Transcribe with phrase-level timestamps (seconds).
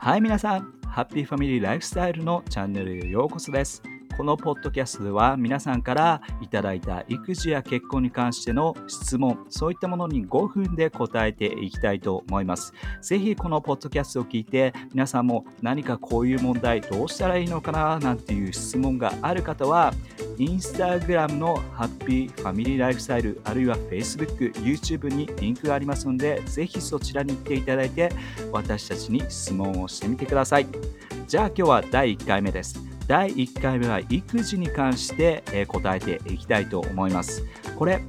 [0.00, 3.82] はい皆さんハッピーファミリーライフスタイルのチャンネルへようこそです
[4.16, 12.72] このポッドキャストでは皆さんからいただいた育児や結婚に関しての質問、そういったものに5分で答えていきたいと思います。
[13.00, 19.94] ぜひこのポッドキャストを聞いて皆さんも何かこういう問題どうしたらいいのかななんていう質問がある方は
[20.38, 28.12] インスタグラムのハッピーファミリーライフスタイルあるいは Facebook、YouTube にリンクがありますのでぜひそちらに行っていただいて
[28.52, 30.66] 私たちに質問をしてみてください。
[31.26, 32.80] じゃあ今日は第1回目です。
[33.08, 37.42] 第1回目は育児に関して答えていきたいと思います。
[37.76, 38.02] これ、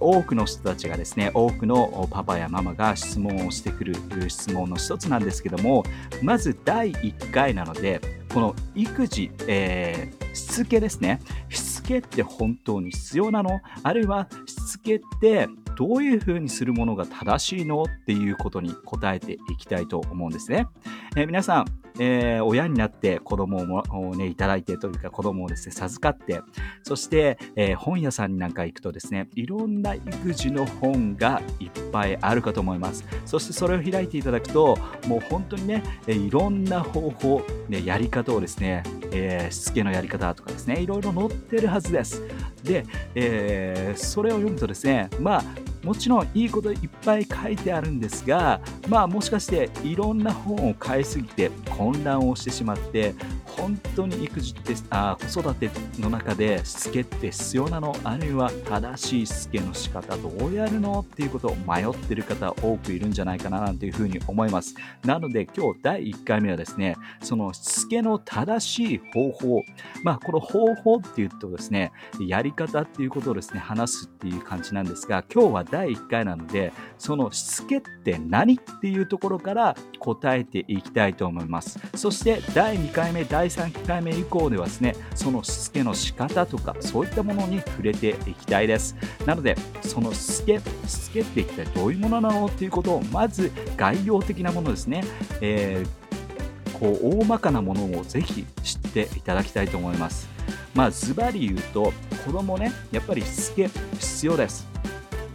[0.00, 3.94] 多くの人たちがですね、多くのパパやママが質問をしてくる
[4.28, 5.84] 質問の一つなんですけども、
[6.22, 8.00] まず第1回なので、
[8.32, 11.20] この育児、えー、しつけですね。
[11.48, 13.60] しけって本当に必要なの？
[13.82, 17.84] あるいはしつけってどういうふうにするものが正しいの？
[17.84, 20.66] っていうことに答えていきたいと思うんですね。
[21.16, 21.64] えー、皆さん、
[21.98, 23.58] えー、親になって子供
[23.90, 26.40] をね、いただいてというか子供をですね、授かって、
[26.82, 33.04] そして、えー、本屋さんになんか行くとですね、いろんな育児の本がいっぱいあるかと思います。
[33.24, 34.76] そしてそれを開いていただくと、
[35.08, 42.22] もう本当にね、いろんな方法、ね、やり方をですね、えー、しつけのやり方とかですね、いろいろ載ってるはずです。
[42.62, 45.44] で、えー、それを読むとですね、まあ、
[45.86, 53.14] もちろんいいこといっぱい書いてあるんですが、まあもしかしていろんな本を買いすぎて混乱をしてしまって、
[53.56, 57.96] 本当に育児ってあ子育ての中でしつけって必要なの？
[58.04, 61.00] あるいは正しいしつけの仕方どうやるの？
[61.00, 64.74] っていうことを迷ってる方多くいるんじゃないかななんていうふうに思います。
[65.04, 69.62] なので今日第1回目はですねそのしつけの正しい方法。
[70.02, 81.80] まあこの方法っていうとですねやり方っていうことをですね話すっていう感じなんですが今日は第1回なのでそのしつけって何っていうところから答えていきたいと思います。
[81.94, 88.96] そして第2回目第第3回目以降ではですねそのしつけの仕方とかそういったものに触れていきたいです。
[89.24, 95.04] なのでそのしつけしつけって一体どういうものなのっていうことをまず概要的なものですね、
[95.40, 100.28] えー、こう大まかなものをぜひ知っていただきたいと思います。
[100.74, 101.92] まあズバリ言うと
[102.26, 103.68] 子供ねやっぱりしつけ
[104.00, 104.66] 必要です。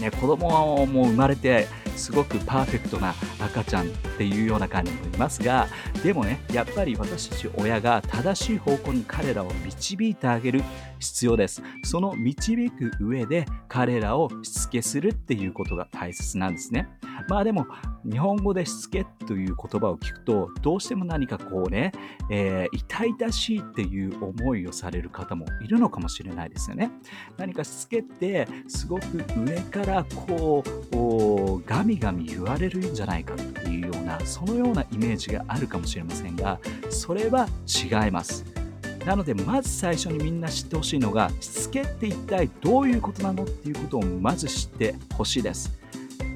[0.00, 5.68] ね、子供はもう生まれてすごくパーフェクトな赤ちゃんっていうような感じもいますが
[6.02, 10.62] でもねやっぱり私たち親が正しい方向に彼らを導いてあげる
[11.02, 11.62] 必要です。
[11.84, 16.88] その導く上で彼らをしつけするっていうことが大切なんですね。
[17.28, 17.66] まあでも
[18.10, 21.92] 日本語でしつけという言葉を聞くとどうしても何かこうね、
[22.30, 26.90] えー、痛々しいっていう思いをされる方もいるのかもしれないですよね。
[27.36, 36.58] 何かしつけってすごく上からこうガミガミ言われるんじゃないかというようなそのようなイメージがあるかもしれませんが
[36.90, 38.61] それは違います。
[39.06, 45.72] なのでまず最初にみんな知ってほしいのがしつけって一体どういうことなのっていうことをまず知ってほしいです。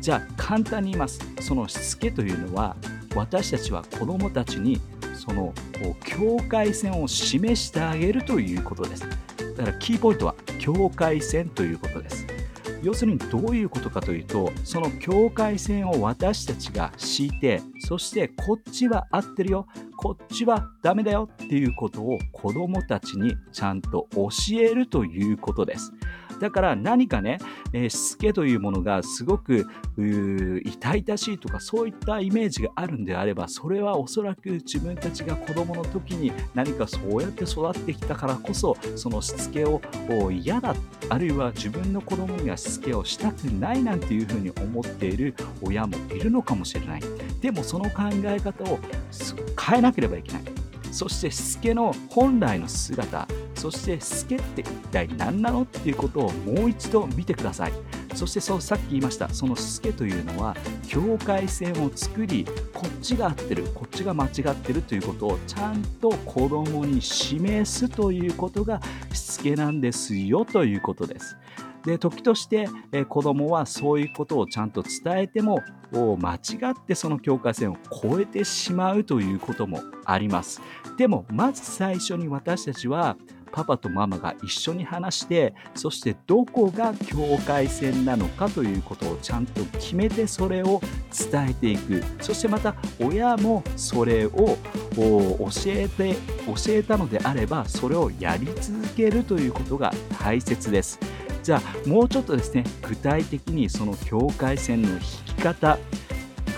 [0.01, 1.21] じゃあ簡単に言います。
[1.41, 2.77] そのしつけというのは
[3.15, 4.81] 私たちは子どもたちに
[5.15, 5.53] その
[6.05, 9.09] 境界線を示してあげるということです。
[9.57, 12.27] だからキーポイントは境界線ということです。
[12.83, 19.67] 要するにどういうことかというとその境界線を私たちが敷いてそしてこっちは合ってるよ
[19.97, 24.29] こっちはダメだよっていうことを子どもたちにちゃんと教
[24.61, 25.93] えるということです。
[26.41, 27.39] だから何かね、
[27.73, 29.67] えー、しつけというものがすごく
[29.97, 39.81] 痛々しいとかそういったイメージがあるんであればそれはおそらく自分たちが子供の時に何かそうやって育ってきたからこそそのしつけを
[40.31, 40.75] 嫌だ
[41.09, 47.03] あるいは自分の子供にはしつけをしたくないなんていうふうに思っている親もいるのかもしれない。
[47.41, 48.79] でもその考え方を
[49.59, 50.43] 変えなければいけない。
[50.91, 57.73] そしてしつけの本来の姿そしてスケって一体何なのっていうことをもう一度見てください。
[58.15, 60.57] そしてそうさっき言いましたそのスケというのは
[60.89, 68.81] 境界線を作りこっちが合ってるこっちが間違ってるということをちゃんと子供に示すということが
[69.13, 71.37] しつけなんですよということです。
[71.85, 76.39] で時として、え子供はそういうことをちゃんと伝えても間違
[76.73, 80.61] ってその境界線を越えてしまうということもあります。
[80.97, 83.17] でもまず最初に私たちは
[83.57, 87.17] パパとママが一緒に話してそしてどこが境
[87.47, 90.83] 界線なのかということをちゃんと決めてそれを
[91.31, 92.05] 伝えていく。
[92.21, 94.59] そしてまた親もそれを教
[95.69, 96.17] えて
[96.47, 101.01] 教えたのであればそれをやり続けるということが大切です。
[101.43, 105.79] じゃあもうちょっとですね具体的にその境界線の引き方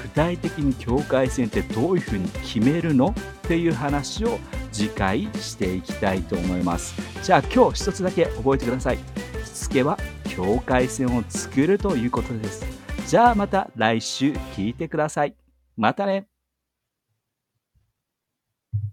[0.02, 3.10] 具体的に境界線ってどういうふうに決めるの？
[3.10, 4.40] っていう話を
[4.78, 6.94] 次回していきたいと思います。
[7.25, 8.98] じゃあ今日一つだけ覚えてください。
[9.44, 9.98] しつけは
[10.28, 12.64] 境界線を作るということです。
[13.08, 15.34] じゃあまた来週聞いてください。
[15.76, 16.28] またね。